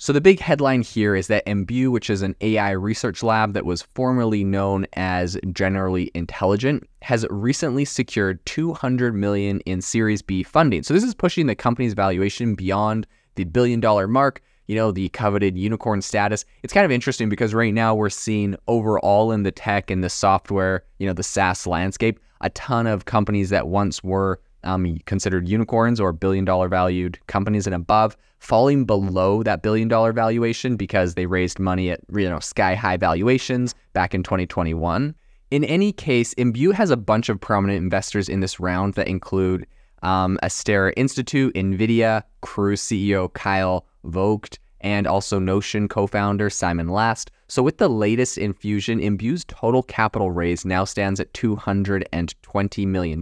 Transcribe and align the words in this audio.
So, 0.00 0.12
the 0.12 0.20
big 0.20 0.38
headline 0.38 0.82
here 0.82 1.16
is 1.16 1.26
that 1.26 1.44
Imbue, 1.44 1.90
which 1.90 2.08
is 2.08 2.22
an 2.22 2.36
AI 2.40 2.70
research 2.70 3.24
lab 3.24 3.52
that 3.54 3.64
was 3.64 3.82
formerly 3.82 4.44
known 4.44 4.86
as 4.92 5.36
Generally 5.52 6.12
Intelligent, 6.14 6.88
has 7.02 7.26
recently 7.30 7.84
secured 7.84 8.44
200 8.46 9.12
million 9.12 9.58
in 9.60 9.82
Series 9.82 10.22
B 10.22 10.44
funding. 10.44 10.84
So, 10.84 10.94
this 10.94 11.02
is 11.02 11.16
pushing 11.16 11.48
the 11.48 11.56
company's 11.56 11.94
valuation 11.94 12.54
beyond 12.54 13.08
the 13.34 13.42
billion 13.42 13.80
dollar 13.80 14.06
mark, 14.06 14.40
you 14.68 14.76
know, 14.76 14.92
the 14.92 15.08
coveted 15.08 15.58
unicorn 15.58 16.00
status. 16.00 16.44
It's 16.62 16.72
kind 16.72 16.84
of 16.84 16.92
interesting 16.92 17.28
because 17.28 17.52
right 17.52 17.74
now 17.74 17.92
we're 17.96 18.08
seeing 18.08 18.54
overall 18.68 19.32
in 19.32 19.42
the 19.42 19.50
tech 19.50 19.90
and 19.90 20.04
the 20.04 20.10
software, 20.10 20.84
you 21.00 21.08
know, 21.08 21.12
the 21.12 21.24
SaaS 21.24 21.66
landscape, 21.66 22.20
a 22.40 22.50
ton 22.50 22.86
of 22.86 23.06
companies 23.06 23.50
that 23.50 23.66
once 23.66 24.04
were 24.04 24.38
um, 24.64 24.98
considered 25.06 25.48
unicorns 25.48 26.00
or 26.00 26.12
billion 26.12 26.44
dollar 26.44 26.68
valued 26.68 27.18
companies 27.26 27.66
and 27.66 27.74
above 27.74 28.16
falling 28.38 28.84
below 28.84 29.42
that 29.42 29.62
billion 29.62 29.88
dollar 29.88 30.12
valuation 30.12 30.76
because 30.76 31.14
they 31.14 31.26
raised 31.26 31.58
money 31.58 31.90
at 31.90 32.00
you 32.14 32.28
know 32.28 32.40
sky 32.40 32.74
high 32.74 32.96
valuations 32.96 33.74
back 33.92 34.14
in 34.14 34.22
2021. 34.22 35.14
In 35.50 35.64
any 35.64 35.92
case, 35.92 36.34
Imbue 36.34 36.72
has 36.72 36.90
a 36.90 36.96
bunch 36.96 37.28
of 37.28 37.40
prominent 37.40 37.78
investors 37.78 38.28
in 38.28 38.40
this 38.40 38.60
round 38.60 38.94
that 38.94 39.08
include 39.08 39.66
um, 40.02 40.38
Astera 40.42 40.92
Institute, 40.96 41.54
NVIDIA, 41.54 42.22
Cruise 42.42 42.82
CEO 42.82 43.32
Kyle 43.32 43.86
Vogt, 44.04 44.58
and 44.80 45.06
also 45.06 45.38
Notion 45.38 45.88
co 45.88 46.06
founder 46.06 46.50
Simon 46.50 46.88
Last. 46.88 47.30
So, 47.48 47.62
with 47.62 47.78
the 47.78 47.88
latest 47.88 48.38
infusion, 48.38 49.00
Imbue's 49.00 49.44
total 49.46 49.82
capital 49.82 50.30
raise 50.30 50.64
now 50.64 50.84
stands 50.84 51.18
at 51.18 51.32
$220 51.32 52.86
million. 52.86 53.20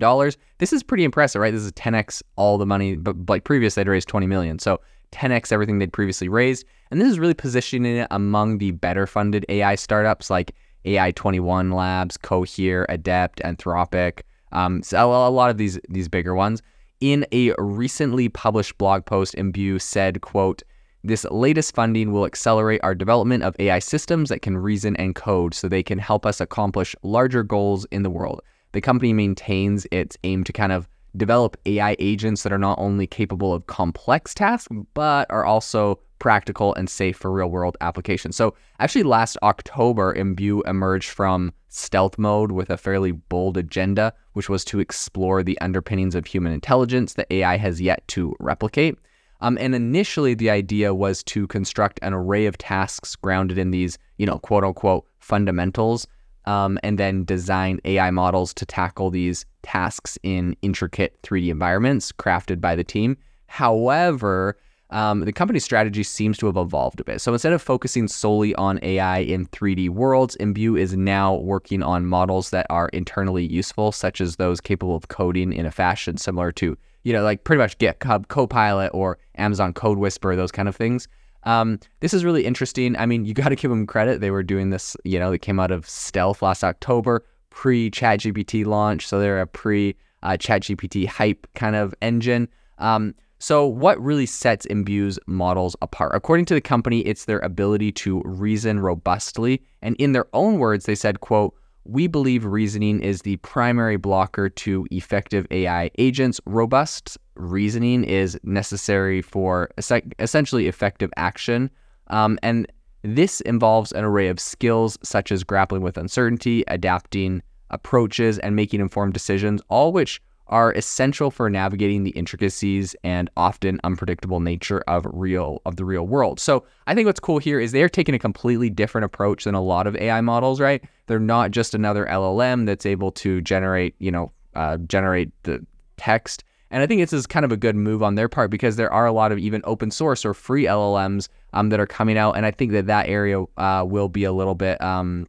This 0.59 0.73
is 0.73 0.83
pretty 0.83 1.05
impressive, 1.05 1.41
right? 1.41 1.53
This 1.53 1.63
is 1.63 1.73
10x 1.73 2.23
all 2.37 2.59
the 2.59 2.67
money, 2.67 2.97
but 2.97 3.17
like 3.29 3.45
previous, 3.45 3.75
they'd 3.75 3.89
raised 3.89 4.09
20 4.09 4.27
million. 4.27 4.59
So, 4.59 4.81
10x 5.13 5.53
everything 5.53 5.79
they'd 5.79 5.93
previously 5.93 6.29
raised. 6.29 6.65
And 6.91 7.01
this 7.01 7.09
is 7.09 7.19
really 7.19 7.35
positioning 7.35 7.97
it 7.97 8.09
among 8.11 8.59
the 8.59 8.73
better 8.73 9.07
funded 9.07 9.47
AI 9.49 9.75
startups 9.75 10.31
like 10.31 10.55
AI21 10.85 11.75
Labs, 11.75 12.17
Cohere, 12.17 12.87
Adept, 12.89 13.41
Anthropic. 13.41 14.21
Um, 14.53 14.83
so 14.83 15.11
a 15.11 15.29
lot 15.29 15.51
of 15.51 15.59
these 15.59 15.79
these 15.89 16.09
bigger 16.09 16.35
ones. 16.35 16.63
In 17.01 17.27
a 17.33 17.53
recently 17.59 18.29
published 18.29 18.79
blog 18.79 19.05
post, 19.05 19.35
Imbue 19.35 19.79
said, 19.79 20.23
quote, 20.23 20.63
this 21.07 21.25
latest 21.31 21.75
funding 21.75 22.13
will 22.13 22.27
accelerate 22.27 22.81
our 22.83 22.95
development 22.95 23.45
of 23.45 23.55
AI 23.59 23.79
systems 23.79 24.29
that 24.29 24.43
can 24.43 24.59
reason 24.59 24.97
and 24.97 25.15
code 25.15 25.55
so 25.55 25.69
they 25.69 25.83
can 25.83 25.99
help 25.99 26.27
us 26.27 26.41
accomplish 26.41 26.97
larger 27.03 27.43
goals 27.43 27.87
in 27.93 28.03
the 28.03 28.11
world. 28.11 28.43
The 28.73 28.81
company 28.81 29.13
maintains 29.13 29.87
its 29.93 30.19
aim 30.25 30.43
to 30.45 30.53
kind 30.53 30.73
of 30.73 30.89
develop 31.17 31.57
AI 31.65 31.97
agents 31.99 32.43
that 32.43 32.53
are 32.53 32.59
not 32.59 32.79
only 32.79 33.07
capable 33.07 33.55
of 33.55 33.67
complex 33.67 34.35
tasks, 34.35 34.69
but 34.95 35.31
are 35.31 35.45
also 35.45 36.01
practical 36.19 36.75
and 36.75 36.91
safe 36.91 37.17
for 37.17 37.31
real 37.31 37.49
world 37.49 37.77
applications. 37.81 38.37
So, 38.37 38.55
actually, 38.81 39.05
last 39.05 39.39
October, 39.43 40.13
Imbue 40.13 40.63
emerged 40.67 41.11
from 41.11 41.53
stealth 41.69 42.19
mode 42.19 42.53
with 42.53 42.69
a 42.69 42.77
fairly 42.77 43.13
bold 43.13 43.57
agenda, 43.57 44.13
which 44.33 44.49
was 44.49 44.65
to 44.67 44.81
explore 44.81 45.43
the 45.43 45.59
underpinnings 45.61 46.15
of 46.15 46.27
human 46.27 46.53
intelligence 46.53 47.15
that 47.15 47.29
AI 47.31 47.57
has 47.59 47.81
yet 47.81 48.07
to 48.09 48.35
replicate. 48.41 48.99
Um, 49.41 49.59
and 49.61 49.75
initially, 49.75 50.35
the 50.35 50.51
idea 50.51 50.95
was 50.95 51.23
to 51.25 51.47
construct 51.47 51.99
an 52.03 52.13
array 52.15 52.47
of 52.47 52.57
tasks 52.59 53.17
grounded 53.17 53.59
in 53.59 53.71
these, 53.71 53.99
you 54.19 54.27
know, 54.27 54.39
quote 54.39 54.65
unquote 54.65 55.07
fundamentals, 55.19 56.07
um, 56.47 56.79
and 56.83 56.99
then 56.99 57.25
design 57.25 57.81
AI 57.85 58.11
models 58.11 58.55
to 58.55 58.67
tackle 58.67 59.11
these 59.11 59.45
tasks 59.63 60.19
in 60.23 60.57
intricate 60.63 61.21
3D 61.23 61.49
environments 61.49 62.13
crafted 62.13 62.61
by 62.61 62.75
the 62.75 62.85
team. 62.85 63.17
However, 63.47 64.57
um, 64.91 65.21
the 65.21 65.33
company's 65.33 65.65
strategy 65.65 66.05
seems 66.05 66.39
to 66.39 66.47
have 66.47 66.57
evolved 66.57 67.01
a 67.01 67.05
bit. 67.05 67.21
So 67.21 67.33
instead 67.33 67.53
of 67.53 67.61
focusing 67.61 68.07
solely 68.07 68.55
on 68.55 68.79
AI 68.83 69.19
in 69.19 69.47
3D 69.47 69.89
worlds, 69.89 70.37
Imbue 70.37 70.77
is 70.77 70.97
now 70.97 71.35
working 71.35 71.83
on 71.83 72.07
models 72.07 72.51
that 72.51 72.67
are 72.71 72.89
internally 72.91 73.45
useful, 73.45 73.91
such 73.91 74.21
as 74.21 74.37
those 74.37 74.61
capable 74.61 74.95
of 74.95 75.09
coding 75.09 75.53
in 75.53 75.67
a 75.67 75.73
fashion 75.73 76.17
similar 76.17 76.53
to 76.53 76.79
you 77.07 77.13
know, 77.13 77.23
like 77.23 77.45
pretty 77.45 77.59
much 77.59 77.79
GitHub 77.79 78.27
Copilot 78.27 78.91
or 78.93 79.17
Amazon 79.37 79.73
Code 79.73 79.97
Whisper, 79.97 80.35
those 80.35 80.51
kind 80.51 80.69
of 80.69 80.75
things. 80.75 81.07
Um, 81.45 81.79
this 82.01 82.13
is 82.13 82.25
really 82.25 82.45
interesting. 82.45 82.97
I 82.97 83.07
mean, 83.07 83.25
you 83.25 83.33
got 83.33 83.51
to 83.51 83.55
give 83.55 83.71
them 83.71 83.87
credit. 83.87 84.21
They 84.21 84.33
were 84.33 84.43
doing 84.43 84.71
this, 84.71 84.97
you 85.05 85.21
know, 85.21 85.31
they 85.31 85.39
came 85.39 85.61
out 85.61 85.71
of 85.71 85.89
stealth 85.89 86.43
last 86.43 86.65
October, 86.65 87.25
pre 87.51 87.93
ChatGPT 87.93 88.67
launch. 88.67 89.07
So 89.07 89.21
they're 89.21 89.41
a 89.41 89.47
pre 89.47 89.95
uh, 90.25 90.31
ChatGPT 90.31 91.07
hype 91.07 91.47
kind 91.55 91.77
of 91.77 91.95
engine. 92.03 92.49
Um, 92.79 93.15
so, 93.39 93.65
what 93.65 94.03
really 94.03 94.27
sets 94.27 94.67
Imbue's 94.67 95.17
models 95.29 95.77
apart? 95.83 96.11
According 96.13 96.47
to 96.47 96.55
the 96.55 96.61
company, 96.61 97.03
it's 97.03 97.27
their 97.27 97.39
ability 97.41 97.93
to 97.93 98.21
reason 98.25 98.81
robustly. 98.81 99.63
And 99.81 99.95
in 100.01 100.11
their 100.11 100.27
own 100.33 100.59
words, 100.59 100.87
they 100.87 100.97
said, 100.97 101.21
quote, 101.21 101.55
we 101.89 102.07
believe 102.07 102.45
reasoning 102.45 103.01
is 103.01 103.23
the 103.23 103.37
primary 103.39 103.97
blocker 103.97 104.49
to 104.49 104.87
effective 104.91 105.47
AI 105.51 105.91
agents. 105.99 106.41
Robust 106.47 107.17
reasoning 107.35 108.05
is 108.05 108.39
necessary 108.43 109.23
for 109.23 109.71
essentially 110.19 110.67
effective 110.67 111.11
action. 111.17 111.71
Um, 112.09 112.39
and 112.43 112.67
this 113.03 113.41
involves 113.43 113.93
an 113.93 114.05
array 114.05 114.29
of 114.29 114.41
skills 114.41 114.99
such 115.03 115.31
as 115.31 115.45
grappling 115.45 115.83
with 115.83 115.97
uncertainty, 115.97 116.65
adapting 116.69 117.43
approaches, 117.71 118.39
and 118.39 118.57
making 118.57 118.81
informed 118.81 119.13
decisions, 119.13 119.61
all 119.69 119.93
which 119.93 120.21
are 120.49 120.73
essential 120.73 121.31
for 121.31 121.51
navigating 121.51 122.05
the 122.05 122.11
intricacies 122.11 122.95
and 123.03 123.29
often 123.37 123.81
unpredictable 123.85 124.41
nature 124.41 124.83
of 124.87 125.07
real 125.13 125.61
of 125.67 125.77
the 125.77 125.85
real 125.85 126.07
world. 126.07 126.39
So 126.39 126.65
I 126.87 126.95
think 126.95 127.07
what's 127.07 127.21
cool 127.21 127.39
here 127.39 127.59
is 127.59 127.73
they're 127.73 127.89
taking 127.89 128.15
a 128.15 128.19
completely 128.19 128.71
different 128.71 129.05
approach 129.05 129.45
than 129.45 129.55
a 129.55 129.63
lot 129.63 129.87
of 129.87 129.97
AI 129.97 130.21
models, 130.21 130.61
right? 130.61 130.85
They're 131.07 131.19
not 131.19 131.51
just 131.51 131.75
another 131.75 132.07
LLM 132.07 132.67
that's 132.67 132.87
able 132.87 133.13
to 133.13 133.41
generate, 133.41 133.95
you 133.99 134.11
know, 134.11 134.33
uh, 134.55 134.79
generate 134.79 135.31
the 135.43 135.65
text. 135.97 136.45
And 136.71 136.83
I 136.83 136.87
think 136.87 137.01
this 137.01 137.13
is 137.13 137.27
kind 137.27 137.45
of 137.45 137.53
a 137.53 137.57
good 137.57 137.77
move 137.77 138.03
on 138.03 138.17
their 138.17 138.29
part 138.29 138.51
because 138.51 138.77
there 138.77 138.93
are 138.93 139.07
a 139.07 139.13
lot 139.13 139.31
of 139.31 139.39
even 139.39 139.63
open 139.65 139.91
source 139.91 140.25
or 140.25 140.35
free 140.35 140.65
LLMs 140.65 141.29
um, 141.53 141.69
that 141.69 141.79
are 141.79 141.87
coming 141.87 142.19
out, 142.19 142.37
and 142.37 142.45
I 142.45 142.51
think 142.51 142.73
that 142.73 142.87
that 142.87 143.09
area 143.09 143.45
uh, 143.57 143.85
will 143.87 144.09
be 144.09 144.25
a 144.25 144.33
little 144.33 144.57
bit. 144.57 144.81
Um, 144.83 145.29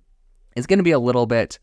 it's 0.55 0.65
going 0.65 0.79
to 0.79 0.83
be 0.83 0.91
a 0.91 0.99
little 0.99 1.27
bit 1.27 1.59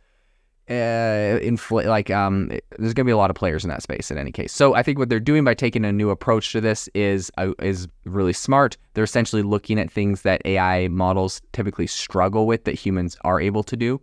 uh, 0.68 1.38
infl- 1.42 1.84
like 1.84 2.10
um, 2.10 2.48
there's 2.78 2.94
going 2.94 3.04
to 3.04 3.04
be 3.04 3.10
a 3.10 3.16
lot 3.16 3.30
of 3.30 3.36
players 3.36 3.64
in 3.64 3.70
that 3.70 3.82
space 3.82 4.10
in 4.10 4.16
any 4.16 4.32
case. 4.32 4.52
So 4.52 4.74
I 4.74 4.82
think 4.82 4.98
what 4.98 5.10
they're 5.10 5.20
doing 5.20 5.44
by 5.44 5.54
taking 5.54 5.84
a 5.84 5.92
new 5.92 6.10
approach 6.10 6.52
to 6.52 6.60
this 6.60 6.88
is 6.94 7.30
uh, 7.36 7.52
is 7.60 7.86
really 8.04 8.32
smart. 8.32 8.76
They're 8.94 9.04
essentially 9.04 9.42
looking 9.42 9.78
at 9.78 9.90
things 9.90 10.22
that 10.22 10.40
AI 10.46 10.88
models 10.88 11.42
typically 11.52 11.86
struggle 11.86 12.46
with 12.46 12.64
that 12.64 12.74
humans 12.74 13.16
are 13.24 13.40
able 13.40 13.62
to 13.64 13.76
do. 13.76 14.00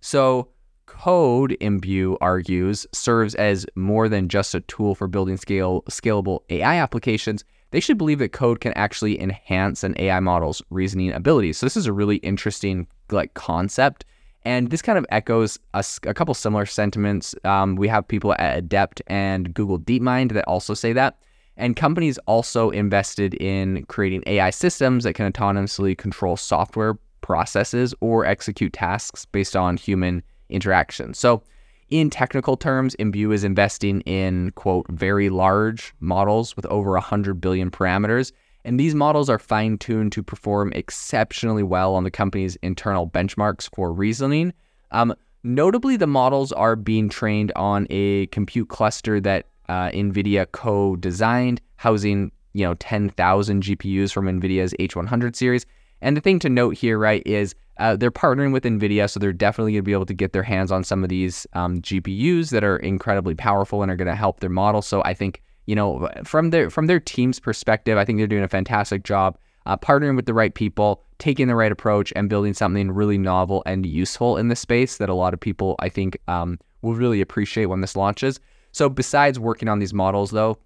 So 0.00 0.48
code 0.86 1.56
Imbue 1.60 2.16
argues 2.20 2.86
serves 2.92 3.34
as 3.34 3.66
more 3.74 4.08
than 4.08 4.28
just 4.28 4.54
a 4.54 4.60
tool 4.60 4.94
for 4.94 5.08
building 5.08 5.36
scale 5.36 5.82
scalable 5.90 6.40
AI 6.50 6.76
applications. 6.76 7.44
They 7.72 7.80
should 7.80 7.98
believe 7.98 8.20
that 8.20 8.32
code 8.32 8.60
can 8.60 8.72
actually 8.74 9.20
enhance 9.20 9.82
an 9.82 9.96
AI 9.98 10.20
model's 10.20 10.62
reasoning 10.70 11.12
abilities. 11.12 11.58
So 11.58 11.66
this 11.66 11.76
is 11.76 11.86
a 11.86 11.92
really 11.92 12.18
interesting 12.18 12.86
like 13.10 13.34
concept 13.34 14.04
and 14.44 14.70
this 14.70 14.82
kind 14.82 14.98
of 14.98 15.06
echoes 15.08 15.58
a, 15.72 15.84
a 16.04 16.14
couple 16.14 16.34
similar 16.34 16.66
sentiments. 16.66 17.34
Um, 17.44 17.76
we 17.76 17.88
have 17.88 18.06
people 18.06 18.34
at 18.38 18.58
Adept 18.58 19.00
and 19.06 19.54
Google 19.54 19.78
DeepMind 19.78 20.32
that 20.32 20.44
also 20.46 20.74
say 20.74 20.92
that. 20.92 21.18
And 21.56 21.76
companies 21.76 22.18
also 22.26 22.70
invested 22.70 23.34
in 23.34 23.84
creating 23.86 24.24
AI 24.26 24.50
systems 24.50 25.04
that 25.04 25.14
can 25.14 25.30
autonomously 25.32 25.96
control 25.96 26.36
software 26.36 26.98
processes 27.20 27.94
or 28.00 28.26
execute 28.26 28.72
tasks 28.72 29.24
based 29.24 29.56
on 29.56 29.76
human 29.76 30.22
interaction. 30.50 31.14
So, 31.14 31.42
in 31.90 32.10
technical 32.10 32.56
terms, 32.56 32.94
Imbue 32.96 33.30
is 33.30 33.44
investing 33.44 34.00
in, 34.00 34.50
quote, 34.52 34.86
very 34.88 35.28
large 35.28 35.94
models 36.00 36.56
with 36.56 36.66
over 36.66 36.92
100 36.92 37.40
billion 37.40 37.70
parameters 37.70 38.32
and 38.64 38.80
these 38.80 38.94
models 38.94 39.28
are 39.28 39.38
fine 39.38 39.78
tuned 39.78 40.12
to 40.12 40.22
perform 40.22 40.72
exceptionally 40.72 41.62
well 41.62 41.94
on 41.94 42.04
the 42.04 42.10
company's 42.10 42.56
internal 42.56 43.08
benchmarks 43.08 43.68
for 43.74 43.92
reasoning. 43.92 44.52
Um, 44.90 45.14
notably, 45.42 45.96
the 45.96 46.06
models 46.06 46.52
are 46.52 46.76
being 46.76 47.08
trained 47.08 47.52
on 47.56 47.86
a 47.90 48.26
compute 48.26 48.68
cluster 48.68 49.20
that 49.20 49.46
uh, 49.68 49.90
NVIDIA 49.90 50.50
co 50.52 50.96
designed, 50.96 51.60
housing 51.76 52.32
you 52.54 52.64
know 52.64 52.74
10,000 52.74 53.62
GPUs 53.62 54.12
from 54.12 54.26
NVIDIA's 54.26 54.74
H100 54.80 55.36
series. 55.36 55.66
And 56.00 56.16
the 56.16 56.20
thing 56.20 56.38
to 56.40 56.48
note 56.48 56.76
here, 56.76 56.98
right, 56.98 57.22
is 57.24 57.54
uh, 57.78 57.96
they're 57.96 58.10
partnering 58.10 58.52
with 58.52 58.64
NVIDIA, 58.64 59.10
so 59.10 59.18
they're 59.18 59.32
definitely 59.32 59.72
going 59.72 59.80
to 59.80 59.86
be 59.86 59.92
able 59.92 60.06
to 60.06 60.14
get 60.14 60.32
their 60.32 60.42
hands 60.42 60.70
on 60.70 60.84
some 60.84 61.02
of 61.02 61.08
these 61.08 61.46
um, 61.54 61.80
GPUs 61.80 62.50
that 62.50 62.62
are 62.62 62.76
incredibly 62.76 63.34
powerful 63.34 63.82
and 63.82 63.90
are 63.90 63.96
going 63.96 64.06
to 64.06 64.14
help 64.14 64.40
their 64.40 64.50
model. 64.50 64.82
So 64.82 65.02
I 65.04 65.14
think 65.14 65.42
you 65.66 65.74
know, 65.74 66.08
from 66.24 66.50
their 66.50 66.70
from 66.70 66.86
their 66.86 67.00
team's 67.00 67.40
perspective, 67.40 67.98
I 67.98 68.04
think 68.04 68.18
they're 68.18 68.26
doing 68.26 68.44
a 68.44 68.48
fantastic 68.48 69.04
job 69.04 69.38
uh, 69.66 69.76
partnering 69.76 70.16
with 70.16 70.26
the 70.26 70.34
right 70.34 70.54
people, 70.54 71.02
taking 71.18 71.48
the 71.48 71.54
right 71.54 71.72
approach, 71.72 72.12
and 72.14 72.28
building 72.28 72.54
something 72.54 72.90
really 72.90 73.18
novel 73.18 73.62
and 73.66 73.86
useful 73.86 74.36
in 74.36 74.48
this 74.48 74.60
space 74.60 74.98
that 74.98 75.08
a 75.08 75.14
lot 75.14 75.34
of 75.34 75.40
people 75.40 75.76
I 75.78 75.88
think 75.88 76.18
um, 76.28 76.58
will 76.82 76.94
really 76.94 77.20
appreciate 77.20 77.66
when 77.66 77.80
this 77.80 77.96
launches. 77.96 78.40
So 78.72 78.88
besides 78.88 79.38
working 79.38 79.68
on 79.68 79.78
these 79.78 79.94
models, 79.94 80.30
though, 80.30 80.58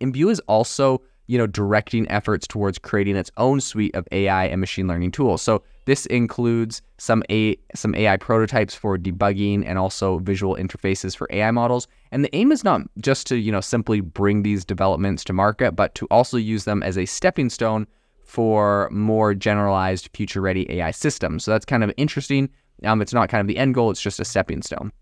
Imbue 0.00 0.30
is 0.30 0.40
also 0.40 1.02
you 1.26 1.38
know, 1.38 1.46
directing 1.46 2.08
efforts 2.10 2.46
towards 2.46 2.78
creating 2.78 3.16
its 3.16 3.30
own 3.36 3.60
suite 3.60 3.94
of 3.94 4.06
AI 4.12 4.46
and 4.46 4.60
machine 4.60 4.88
learning 4.88 5.12
tools. 5.12 5.42
So 5.42 5.62
this 5.84 6.06
includes 6.06 6.82
some 6.98 7.22
a 7.30 7.56
some 7.74 7.94
AI 7.94 8.16
prototypes 8.16 8.74
for 8.74 8.98
debugging 8.98 9.64
and 9.66 9.78
also 9.78 10.18
visual 10.18 10.56
interfaces 10.56 11.16
for 11.16 11.28
AI 11.30 11.50
models. 11.50 11.88
And 12.10 12.24
the 12.24 12.34
aim 12.34 12.52
is 12.52 12.64
not 12.64 12.82
just 13.00 13.26
to, 13.28 13.36
you 13.36 13.50
know, 13.50 13.60
simply 13.60 14.00
bring 14.00 14.42
these 14.42 14.64
developments 14.64 15.24
to 15.24 15.32
market, 15.32 15.72
but 15.72 15.94
to 15.96 16.06
also 16.10 16.36
use 16.36 16.64
them 16.64 16.82
as 16.82 16.98
a 16.98 17.06
stepping 17.06 17.50
stone 17.50 17.86
for 18.24 18.88
more 18.90 19.34
generalized 19.34 20.08
future-ready 20.14 20.70
AI 20.70 20.90
systems. 20.90 21.44
So 21.44 21.50
that's 21.50 21.64
kind 21.64 21.84
of 21.84 21.92
interesting. 21.96 22.48
Um, 22.84 23.02
it's 23.02 23.12
not 23.12 23.28
kind 23.28 23.40
of 23.40 23.46
the 23.46 23.58
end 23.58 23.74
goal; 23.74 23.90
it's 23.90 24.02
just 24.02 24.20
a 24.20 24.24
stepping 24.24 24.62
stone. 24.62 24.92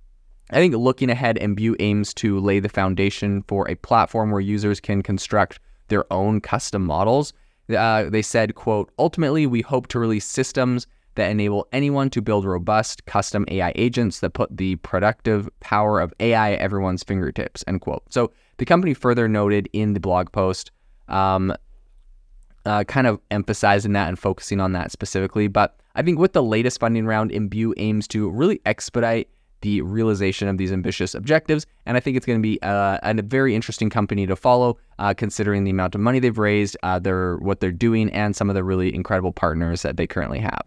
I 0.51 0.57
think 0.57 0.75
looking 0.75 1.11
ahead, 1.11 1.39
Imbue 1.39 1.77
aims 1.79 2.13
to 2.15 2.41
lay 2.41 2.59
the 2.59 2.69
foundation 2.69 3.43
for 3.47 3.71
a 3.71 3.77
platform 3.77 4.31
where 4.33 4.41
users 4.41 4.81
can 4.81 5.03
construct 5.03 5.61
their 5.91 6.11
own 6.13 6.41
custom 6.41 6.85
models. 6.85 7.33
Uh, 7.69 8.09
they 8.09 8.23
said, 8.23 8.55
quote, 8.55 8.91
ultimately, 8.99 9.47
we 9.47 9.61
hope 9.61 9.87
to 9.89 9.99
release 9.99 10.25
systems 10.25 10.87
that 11.17 11.31
enable 11.31 11.69
anyone 11.73 12.09
to 12.11 12.23
build 12.23 12.45
robust 12.45 13.05
custom 13.07 13.45
AI 13.49 13.73
agents 13.75 14.21
that 14.21 14.31
put 14.31 14.57
the 14.57 14.77
productive 14.77 15.49
power 15.61 16.01
of 16.01 16.15
AI 16.21 16.53
at 16.53 16.61
everyone's 16.61 17.03
fingertips, 17.03 17.63
end 17.67 17.81
quote. 17.81 18.03
So 18.09 18.33
the 18.59 18.65
company 18.65 18.95
further 18.95 19.29
noted 19.29 19.69
in 19.73 19.93
the 19.93 20.01
blog 20.01 20.33
post, 20.33 20.71
um, 21.09 21.53
uh, 22.65 22.85
kind 22.85 23.07
of 23.07 23.21
emphasizing 23.31 23.93
that 23.93 24.09
and 24.09 24.19
focusing 24.19 24.61
on 24.61 24.73
that 24.73 24.93
specifically. 24.93 25.49
But 25.49 25.77
I 25.95 26.03
think 26.03 26.19
with 26.19 26.33
the 26.33 26.43
latest 26.43 26.81
funding 26.81 27.07
round, 27.07 27.33
Imbue 27.33 27.75
aims 27.77 28.07
to 28.09 28.31
really 28.31 28.61
expedite 28.65 29.29
the 29.63 29.81
realization 29.83 30.49
of 30.49 30.59
these 30.59 30.73
ambitious 30.73 31.15
objectives. 31.15 31.67
And 31.87 31.97
I 31.97 32.01
think 32.01 32.17
it's 32.17 32.27
going 32.27 32.39
to 32.39 32.43
be 32.43 32.61
uh, 32.63 32.99
a 33.03 33.23
very 33.23 33.55
interesting 33.55 33.91
company 33.91 34.27
to 34.27 34.37
follow, 34.37 34.79
uh, 34.99 35.15
considering 35.15 35.65
the 35.65 35.71
amount 35.71 35.95
of 35.95 36.01
money 36.01 36.19
they've 36.19 36.39
raised, 36.39 36.77
uh, 36.83 36.99
their 36.99 37.37
what 37.39 37.61
they're 37.61 37.73
doing, 37.73 38.11
and 38.13 38.35
some 38.35 38.49
of 38.49 38.55
the 38.55 38.65
really 38.65 38.95
incredible 38.95 39.33
partners 39.33 39.83
that 39.83 39.97
they 39.97 40.07
currently 40.07 40.39
have. 40.39 40.59